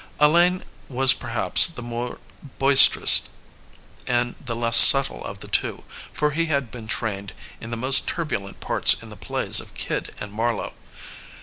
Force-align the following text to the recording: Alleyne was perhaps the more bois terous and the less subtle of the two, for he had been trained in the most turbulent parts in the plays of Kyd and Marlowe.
Alleyne 0.19 0.63
was 0.89 1.13
perhaps 1.13 1.67
the 1.67 1.83
more 1.83 2.17
bois 2.57 2.87
terous 2.89 3.27
and 4.07 4.33
the 4.43 4.55
less 4.55 4.75
subtle 4.75 5.23
of 5.23 5.41
the 5.41 5.47
two, 5.47 5.83
for 6.11 6.31
he 6.31 6.47
had 6.47 6.71
been 6.71 6.87
trained 6.87 7.33
in 7.59 7.69
the 7.69 7.77
most 7.77 8.07
turbulent 8.07 8.59
parts 8.59 8.95
in 8.95 9.11
the 9.11 9.15
plays 9.15 9.59
of 9.59 9.75
Kyd 9.75 10.15
and 10.19 10.33
Marlowe. 10.33 10.73